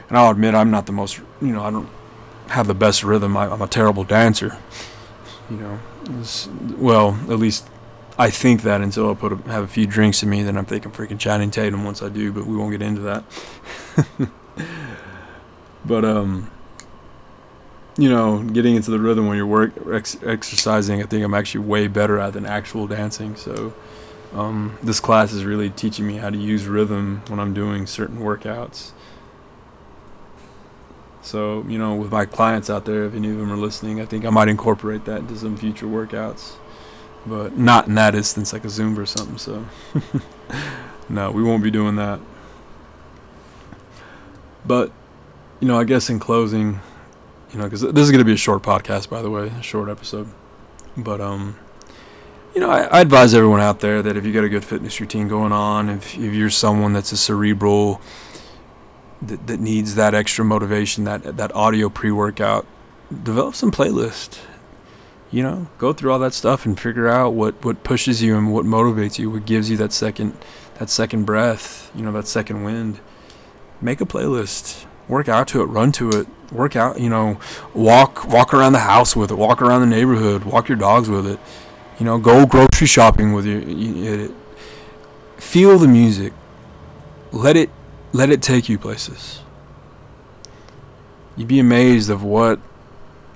and 0.08 0.18
I'll 0.18 0.30
admit, 0.30 0.54
I'm 0.54 0.70
not 0.70 0.86
the 0.86 0.92
most, 0.92 1.20
you 1.40 1.52
know, 1.52 1.62
I 1.62 1.70
don't 1.70 1.88
have 2.48 2.66
the 2.66 2.74
best 2.74 3.04
rhythm. 3.04 3.36
I, 3.36 3.52
am 3.52 3.62
a 3.62 3.68
terrible 3.68 4.04
dancer. 4.04 4.58
You 5.50 5.56
know, 5.56 5.78
well, 6.78 7.18
at 7.30 7.38
least 7.38 7.68
I 8.18 8.30
think 8.30 8.62
that 8.62 8.80
until 8.80 9.10
I 9.10 9.14
put 9.14 9.32
a, 9.32 9.36
have 9.50 9.64
a 9.64 9.68
few 9.68 9.86
drinks 9.86 10.22
in 10.22 10.30
me, 10.30 10.42
then 10.42 10.56
I'm 10.56 10.64
thinking 10.64 10.90
freaking 10.90 11.18
Channing 11.18 11.50
Tatum 11.50 11.84
once 11.84 12.02
I 12.02 12.08
do, 12.08 12.32
but 12.32 12.46
we 12.46 12.56
won't 12.56 12.72
get 12.72 12.82
into 12.82 13.02
that. 13.02 13.24
but, 15.84 16.04
um, 16.04 16.50
you 17.98 18.08
know, 18.08 18.42
getting 18.42 18.74
into 18.74 18.90
the 18.90 18.98
rhythm 18.98 19.26
when 19.26 19.36
you're 19.36 19.46
work 19.46 19.72
ex- 19.92 20.16
exercising, 20.22 21.02
I 21.02 21.06
think 21.06 21.24
I'm 21.24 21.34
actually 21.34 21.64
way 21.64 21.88
better 21.88 22.18
at 22.18 22.32
than 22.32 22.46
actual 22.46 22.86
dancing. 22.86 23.36
So, 23.36 23.74
um, 24.32 24.78
this 24.82 24.98
class 24.98 25.32
is 25.32 25.44
really 25.44 25.70
teaching 25.70 26.06
me 26.06 26.16
how 26.16 26.30
to 26.30 26.36
use 26.38 26.66
rhythm 26.66 27.22
when 27.28 27.38
I'm 27.38 27.54
doing 27.54 27.86
certain 27.86 28.18
workouts. 28.18 28.92
So, 31.26 31.64
you 31.66 31.76
know, 31.76 31.96
with 31.96 32.12
my 32.12 32.24
clients 32.24 32.70
out 32.70 32.84
there, 32.84 33.04
if 33.04 33.12
any 33.12 33.30
of 33.30 33.36
them 33.36 33.50
are 33.52 33.56
listening, 33.56 34.00
I 34.00 34.04
think 34.04 34.24
I 34.24 34.30
might 34.30 34.46
incorporate 34.46 35.06
that 35.06 35.18
into 35.22 35.36
some 35.36 35.56
future 35.56 35.86
workouts, 35.86 36.52
but 37.26 37.58
not 37.58 37.88
in 37.88 37.96
that 37.96 38.14
instance, 38.14 38.52
like 38.52 38.64
a 38.64 38.68
Zoom 38.68 38.96
or 38.96 39.06
something. 39.06 39.36
So, 39.36 39.66
no, 41.08 41.32
we 41.32 41.42
won't 41.42 41.64
be 41.64 41.70
doing 41.72 41.96
that. 41.96 42.20
But, 44.64 44.92
you 45.58 45.66
know, 45.66 45.80
I 45.80 45.82
guess 45.82 46.08
in 46.08 46.20
closing, 46.20 46.78
you 47.52 47.58
know, 47.58 47.64
because 47.64 47.80
this 47.80 48.04
is 48.04 48.12
going 48.12 48.20
to 48.20 48.24
be 48.24 48.34
a 48.34 48.36
short 48.36 48.62
podcast, 48.62 49.10
by 49.10 49.20
the 49.20 49.28
way, 49.30 49.48
a 49.48 49.62
short 49.62 49.88
episode. 49.88 50.28
But 50.96 51.20
um, 51.20 51.56
you 52.54 52.60
know, 52.60 52.70
I, 52.70 52.82
I, 52.84 53.00
advise 53.00 53.34
everyone 53.34 53.60
out 53.60 53.80
there 53.80 54.00
that 54.00 54.16
if 54.16 54.24
you 54.24 54.32
got 54.32 54.44
a 54.44 54.48
good 54.48 54.64
fitness 54.64 55.00
routine 55.00 55.26
going 55.26 55.52
on, 55.52 55.90
if 55.90 56.16
if 56.16 56.32
you're 56.32 56.50
someone 56.50 56.92
that's 56.92 57.10
a 57.10 57.16
cerebral 57.16 58.00
that 59.22 59.46
that 59.46 59.60
needs 59.60 59.94
that 59.94 60.14
extra 60.14 60.44
motivation, 60.44 61.04
that 61.04 61.36
that 61.36 61.54
audio 61.54 61.88
pre-workout, 61.88 62.66
develop 63.10 63.54
some 63.54 63.70
playlist. 63.70 64.38
You 65.30 65.42
know, 65.42 65.66
go 65.78 65.92
through 65.92 66.12
all 66.12 66.18
that 66.20 66.34
stuff 66.34 66.64
and 66.64 66.78
figure 66.78 67.08
out 67.08 67.34
what 67.34 67.64
what 67.64 67.82
pushes 67.84 68.22
you 68.22 68.36
and 68.36 68.52
what 68.52 68.64
motivates 68.64 69.18
you, 69.18 69.30
what 69.30 69.46
gives 69.46 69.70
you 69.70 69.76
that 69.78 69.92
second 69.92 70.36
that 70.78 70.90
second 70.90 71.24
breath, 71.24 71.90
you 71.94 72.02
know, 72.02 72.12
that 72.12 72.26
second 72.26 72.62
wind. 72.62 73.00
Make 73.80 74.00
a 74.00 74.06
playlist 74.06 74.86
work 75.08 75.28
out 75.28 75.48
to 75.48 75.60
it, 75.62 75.66
run 75.66 75.92
to 75.92 76.10
it, 76.10 76.26
work 76.50 76.76
out, 76.76 77.00
you 77.00 77.10
know, 77.10 77.38
walk 77.74 78.26
walk 78.26 78.54
around 78.54 78.72
the 78.72 78.80
house 78.80 79.16
with 79.16 79.30
it, 79.30 79.36
walk 79.36 79.60
around 79.60 79.80
the 79.80 79.94
neighborhood, 79.94 80.44
walk 80.44 80.68
your 80.68 80.78
dogs 80.78 81.10
with 81.10 81.26
it. 81.26 81.38
You 81.98 82.04
know, 82.04 82.18
go 82.18 82.46
grocery 82.46 82.86
shopping 82.86 83.32
with 83.32 83.46
you 83.46 84.34
feel 85.36 85.78
the 85.78 85.88
music. 85.88 86.32
Let 87.32 87.56
it 87.56 87.70
let 88.16 88.30
it 88.30 88.42
take 88.42 88.68
you 88.68 88.78
places. 88.78 89.40
You'd 91.36 91.48
be 91.48 91.58
amazed 91.58 92.10
of 92.10 92.22
what 92.22 92.60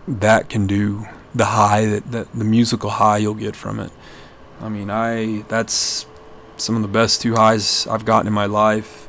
that 0.08 0.48
can 0.48 0.66
do. 0.66 1.06
The 1.34 1.44
high 1.44 1.86
that, 1.86 2.10
that 2.10 2.32
the 2.32 2.44
musical 2.44 2.90
high 2.90 3.18
you'll 3.18 3.34
get 3.34 3.54
from 3.54 3.78
it. 3.78 3.92
I 4.60 4.68
mean, 4.68 4.90
I 4.90 5.44
that's 5.48 6.06
some 6.56 6.76
of 6.76 6.82
the 6.82 6.88
best 6.88 7.22
two 7.22 7.34
highs 7.36 7.86
I've 7.86 8.04
gotten 8.04 8.26
in 8.26 8.32
my 8.32 8.46
life. 8.46 9.06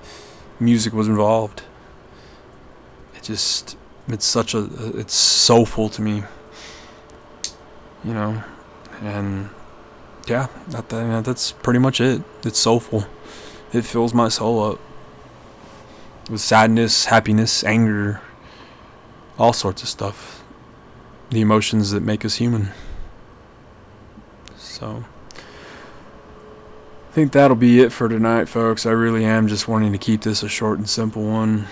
Music 0.59 0.93
was 0.93 1.07
involved 1.07 1.63
it 3.21 3.25
just 3.25 3.77
it's 4.07 4.25
such 4.25 4.53
a 4.53 4.67
it's 4.97 5.13
soulful 5.13 5.89
to 5.89 6.01
me 6.01 6.23
you 8.03 8.13
know 8.13 8.43
and 9.01 9.49
yeah 10.27 10.47
that, 10.69 10.89
that 10.89 11.23
that's 11.23 11.51
pretty 11.51 11.79
much 11.79 12.01
it 12.01 12.21
it's 12.43 12.59
soulful 12.59 13.05
it 13.73 13.83
fills 13.83 14.13
my 14.13 14.27
soul 14.27 14.71
up 14.71 14.79
with 16.29 16.41
sadness 16.41 17.05
happiness 17.05 17.63
anger 17.63 18.21
all 19.37 19.53
sorts 19.53 19.81
of 19.81 19.89
stuff 19.89 20.43
the 21.29 21.41
emotions 21.41 21.91
that 21.91 22.01
make 22.01 22.23
us 22.25 22.35
human 22.35 22.69
so 24.55 25.03
I 27.11 27.13
think 27.13 27.33
that'll 27.33 27.57
be 27.57 27.81
it 27.81 27.91
for 27.91 28.07
tonight, 28.07 28.47
folks. 28.47 28.85
I 28.85 28.91
really 28.91 29.25
am 29.25 29.49
just 29.49 29.67
wanting 29.67 29.91
to 29.91 29.97
keep 29.97 30.21
this 30.21 30.43
a 30.43 30.47
short 30.47 30.77
and 30.77 30.89
simple 30.89 31.21
one. 31.21 31.67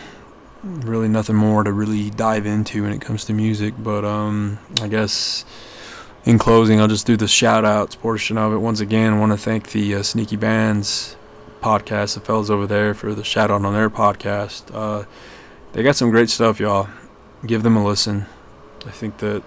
Really, 0.61 1.07
nothing 1.07 1.37
more 1.37 1.63
to 1.63 1.71
really 1.71 2.09
dive 2.09 2.45
into 2.45 2.83
when 2.83 2.91
it 2.91 2.99
comes 2.99 3.23
to 3.23 3.33
music. 3.33 3.73
But 3.79 4.03
um, 4.03 4.59
I 4.81 4.89
guess 4.89 5.45
in 6.25 6.39
closing, 6.39 6.81
I'll 6.81 6.89
just 6.89 7.07
do 7.07 7.15
the 7.15 7.29
shout 7.29 7.63
outs 7.63 7.95
portion 7.95 8.37
of 8.37 8.51
it. 8.51 8.57
Once 8.57 8.81
again, 8.81 9.13
I 9.13 9.17
want 9.17 9.31
to 9.31 9.37
thank 9.37 9.69
the 9.69 9.95
uh, 9.95 10.03
Sneaky 10.03 10.35
Bands 10.35 11.15
podcast, 11.61 12.15
the 12.15 12.19
fellas 12.19 12.49
over 12.49 12.67
there, 12.67 12.93
for 12.93 13.13
the 13.13 13.23
shout 13.23 13.51
out 13.51 13.63
on 13.63 13.73
their 13.73 13.89
podcast. 13.89 14.73
Uh, 14.73 15.05
they 15.73 15.83
got 15.83 15.95
some 15.95 16.09
great 16.09 16.29
stuff, 16.29 16.59
y'all. 16.59 16.89
Give 17.45 17.63
them 17.63 17.75
a 17.75 17.85
listen. 17.85 18.25
I 18.85 18.91
think 18.91 19.17
that 19.19 19.43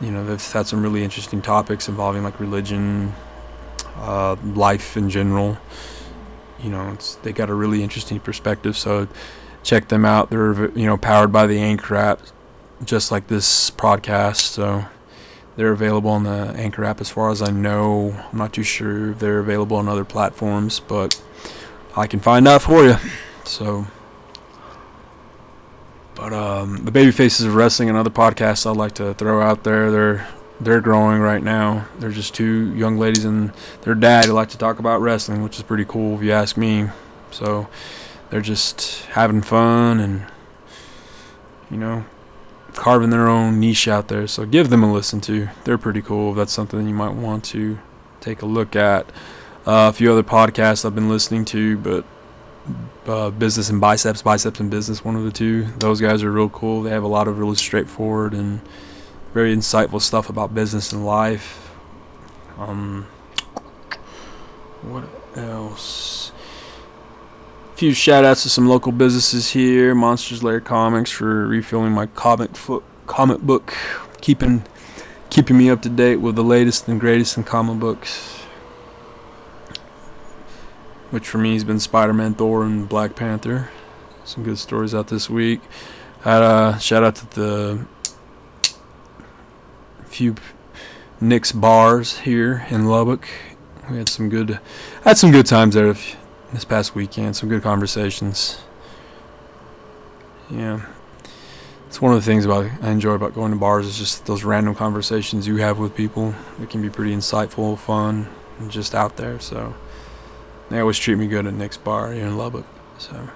you 0.00 0.10
know 0.10 0.24
they've 0.24 0.52
had 0.52 0.66
some 0.66 0.82
really 0.82 1.04
interesting 1.04 1.42
topics 1.42 1.88
involving 1.88 2.22
like 2.22 2.38
religion, 2.40 3.14
uh, 3.96 4.36
life 4.44 4.96
in 4.96 5.10
general. 5.10 5.58
You 6.60 6.70
know, 6.70 6.90
it's 6.92 7.16
they 7.16 7.32
got 7.32 7.50
a 7.50 7.54
really 7.54 7.82
interesting 7.82 8.20
perspective. 8.20 8.76
So 8.76 9.08
check 9.62 9.88
them 9.88 10.04
out. 10.04 10.30
They're 10.30 10.70
you 10.70 10.86
know 10.86 10.96
powered 10.96 11.32
by 11.32 11.46
the 11.46 11.58
Anchor 11.58 11.96
app, 11.96 12.20
just 12.84 13.10
like 13.10 13.28
this 13.28 13.70
podcast. 13.70 14.40
So 14.40 14.84
they're 15.56 15.72
available 15.72 16.10
on 16.10 16.24
the 16.24 16.54
Anchor 16.56 16.84
app 16.84 17.00
as 17.00 17.10
far 17.10 17.30
as 17.30 17.42
I 17.42 17.50
know. 17.50 18.16
I'm 18.32 18.38
not 18.38 18.52
too 18.52 18.62
sure 18.62 19.12
if 19.12 19.18
they're 19.18 19.38
available 19.38 19.76
on 19.76 19.88
other 19.88 20.04
platforms, 20.04 20.80
but 20.80 21.22
I 21.96 22.06
can 22.06 22.20
find 22.20 22.48
out 22.48 22.62
for 22.62 22.84
you. 22.84 22.96
So. 23.44 23.86
But 26.14 26.32
um, 26.32 26.84
the 26.84 26.90
Baby 26.90 27.10
Faces 27.10 27.46
of 27.46 27.54
Wrestling, 27.54 27.90
another 27.90 28.10
podcast 28.10 28.70
I'd 28.70 28.76
like 28.76 28.94
to 28.94 29.14
throw 29.14 29.42
out 29.42 29.64
there. 29.64 29.90
They're 29.90 30.28
they're 30.60 30.80
growing 30.80 31.20
right 31.20 31.42
now. 31.42 31.88
They're 31.98 32.10
just 32.10 32.34
two 32.34 32.72
young 32.74 32.96
ladies 32.96 33.24
and 33.24 33.52
their 33.82 33.96
dad 33.96 34.26
who 34.26 34.32
like 34.32 34.50
to 34.50 34.58
talk 34.58 34.78
about 34.78 35.00
wrestling, 35.00 35.42
which 35.42 35.56
is 35.56 35.62
pretty 35.64 35.84
cool 35.84 36.16
if 36.16 36.22
you 36.22 36.30
ask 36.30 36.56
me. 36.56 36.88
So 37.32 37.68
they're 38.30 38.40
just 38.40 39.04
having 39.06 39.42
fun 39.42 39.98
and 39.98 40.26
you 41.70 41.76
know 41.78 42.04
carving 42.74 43.10
their 43.10 43.28
own 43.28 43.60
niche 43.60 43.88
out 43.88 44.08
there. 44.08 44.26
So 44.26 44.44
give 44.44 44.70
them 44.70 44.82
a 44.82 44.92
listen 44.92 45.20
to. 45.22 45.48
They're 45.64 45.78
pretty 45.78 46.02
cool. 46.02 46.34
That's 46.34 46.52
something 46.52 46.86
you 46.86 46.94
might 46.94 47.14
want 47.14 47.44
to 47.46 47.78
take 48.20 48.42
a 48.42 48.46
look 48.46 48.76
at. 48.76 49.06
Uh, 49.66 49.88
a 49.88 49.92
few 49.92 50.10
other 50.10 50.22
podcasts 50.22 50.84
I've 50.84 50.94
been 50.94 51.08
listening 51.08 51.44
to, 51.46 51.76
but 51.78 52.04
uh, 53.06 53.30
Business 53.30 53.70
and 53.70 53.80
Biceps, 53.80 54.22
Biceps 54.22 54.60
and 54.60 54.70
Business, 54.70 55.04
one 55.04 55.16
of 55.16 55.24
the 55.24 55.30
two. 55.30 55.64
Those 55.78 56.00
guys 56.00 56.22
are 56.22 56.32
real 56.32 56.48
cool. 56.48 56.82
They 56.82 56.90
have 56.90 57.04
a 57.04 57.08
lot 57.08 57.28
of 57.28 57.38
really 57.38 57.56
straightforward 57.56 58.34
and 58.34 58.60
very 59.32 59.54
insightful 59.54 60.00
stuff 60.00 60.28
about 60.28 60.54
business 60.54 60.92
and 60.92 61.06
life. 61.06 61.70
Um, 62.58 63.06
what 64.82 65.04
else? 65.36 66.32
Few 67.82 67.94
shout 67.94 68.24
outs 68.24 68.44
to 68.44 68.48
some 68.48 68.68
local 68.68 68.92
businesses 68.92 69.50
here. 69.50 69.92
Monsters 69.92 70.44
Lair 70.44 70.60
Comics 70.60 71.10
for 71.10 71.48
refilling 71.48 71.90
my 71.90 72.06
comic 72.06 72.50
comic 73.08 73.40
book, 73.40 73.74
keeping 74.20 74.62
keeping 75.30 75.58
me 75.58 75.68
up 75.68 75.82
to 75.82 75.88
date 75.88 76.18
with 76.18 76.36
the 76.36 76.44
latest 76.44 76.86
and 76.86 77.00
greatest 77.00 77.36
in 77.36 77.42
comic 77.42 77.80
books. 77.80 78.42
Which 81.10 81.26
for 81.26 81.38
me 81.38 81.54
has 81.54 81.64
been 81.64 81.80
Spider-Man, 81.80 82.34
Thor, 82.34 82.62
and 82.62 82.88
Black 82.88 83.16
Panther. 83.16 83.70
Some 84.24 84.44
good 84.44 84.60
stories 84.60 84.94
out 84.94 85.08
this 85.08 85.28
week. 85.28 85.60
Had 86.20 86.42
a 86.42 86.78
shout 86.78 87.02
out 87.02 87.16
to 87.16 87.30
the 87.30 87.86
few 90.04 90.36
Nick's 91.20 91.50
bars 91.50 92.18
here 92.18 92.64
in 92.70 92.86
Lubbock. 92.86 93.26
We 93.90 93.96
had 93.96 94.08
some 94.08 94.28
good, 94.28 94.60
had 95.02 95.18
some 95.18 95.32
good 95.32 95.46
times 95.46 95.74
there 95.74 95.96
this 96.52 96.64
past 96.64 96.94
weekend. 96.94 97.36
Some 97.36 97.48
good 97.48 97.62
conversations. 97.62 98.62
Yeah, 100.50 100.84
it's 101.86 102.00
one 102.00 102.12
of 102.12 102.18
the 102.18 102.24
things 102.24 102.44
about 102.44 102.70
I 102.82 102.90
enjoy 102.90 103.12
about 103.12 103.34
going 103.34 103.52
to 103.52 103.58
bars 103.58 103.86
is 103.86 103.98
just 103.98 104.26
those 104.26 104.44
random 104.44 104.74
conversations 104.74 105.46
you 105.46 105.56
have 105.56 105.78
with 105.78 105.94
people. 105.94 106.34
It 106.60 106.70
can 106.70 106.82
be 106.82 106.90
pretty 106.90 107.14
insightful, 107.14 107.78
fun, 107.78 108.28
and 108.58 108.70
just 108.70 108.94
out 108.94 109.16
there. 109.16 109.40
So 109.40 109.74
they 110.70 110.80
always 110.80 110.98
treat 110.98 111.16
me 111.16 111.26
good 111.26 111.46
at 111.46 111.54
Nick's 111.54 111.76
bar 111.76 112.12
here 112.12 112.26
in 112.26 112.36
Lubbock. 112.36 112.66
So 112.98 113.28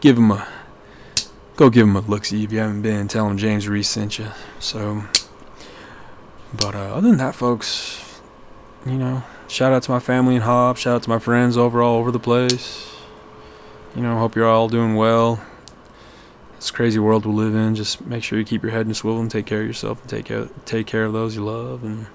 give 0.00 0.16
them 0.16 0.30
a 0.30 0.48
go 1.56 1.68
give 1.68 1.86
them 1.86 1.96
a 1.96 2.00
look 2.00 2.24
see 2.24 2.44
if 2.44 2.52
you 2.52 2.58
haven't 2.58 2.82
been. 2.82 3.08
Tell 3.08 3.28
them 3.28 3.36
James 3.36 3.68
Reese 3.68 3.88
sent 3.88 4.18
you. 4.18 4.28
So, 4.58 5.04
but 6.54 6.74
uh, 6.74 6.94
other 6.94 7.08
than 7.08 7.18
that, 7.18 7.34
folks, 7.34 8.20
you 8.86 8.96
know, 8.96 9.22
shout 9.50 9.72
out 9.72 9.82
to 9.82 9.90
my 9.90 9.98
family 9.98 10.36
in 10.36 10.42
Hobbs. 10.42 10.80
Shout 10.80 10.96
out 10.96 11.02
to 11.02 11.08
my 11.10 11.18
friends 11.18 11.56
over 11.56 11.82
all 11.82 11.98
over 11.98 12.10
the 12.10 12.20
place. 12.20 12.94
You 13.94 14.02
know, 14.02 14.16
hope 14.18 14.36
you're 14.36 14.48
all 14.48 14.68
doing 14.68 14.94
well. 14.94 15.42
This 16.56 16.70
crazy 16.70 16.98
world 16.98 17.26
we 17.26 17.32
live 17.32 17.54
in. 17.54 17.74
Just 17.74 18.06
make 18.06 18.22
sure 18.22 18.38
you 18.38 18.44
keep 18.44 18.62
your 18.62 18.72
head 18.72 18.86
in 18.86 18.92
a 18.92 18.94
swivel 18.94 19.20
and 19.20 19.30
take 19.30 19.46
care 19.46 19.62
of 19.62 19.66
yourself 19.66 20.00
and 20.00 20.10
take 20.10 20.26
care 20.26 20.48
take 20.64 20.86
care 20.86 21.04
of 21.04 21.12
those 21.12 21.34
you 21.34 21.44
love 21.44 21.82
and 21.82 22.06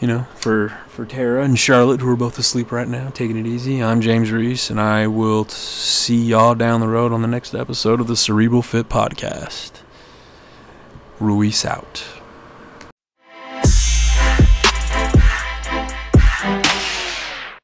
you 0.00 0.06
know, 0.06 0.26
for 0.34 0.68
for 0.88 1.06
Tara 1.06 1.42
and 1.42 1.58
Charlotte, 1.58 2.00
who 2.00 2.10
are 2.10 2.16
both 2.16 2.38
asleep 2.38 2.70
right 2.70 2.88
now, 2.88 3.08
taking 3.10 3.36
it 3.36 3.46
easy. 3.46 3.82
I'm 3.82 4.00
James 4.00 4.30
Reese, 4.30 4.68
and 4.68 4.80
I 4.80 5.06
will 5.06 5.46
t- 5.46 5.54
see 5.54 6.22
y'all 6.22 6.54
down 6.54 6.80
the 6.80 6.88
road 6.88 7.12
on 7.12 7.22
the 7.22 7.28
next 7.28 7.54
episode 7.54 8.00
of 8.00 8.06
the 8.06 8.16
Cerebral 8.16 8.62
Fit 8.62 8.88
Podcast. 8.88 9.72
Ruiz 11.18 11.64
out. 11.64 12.15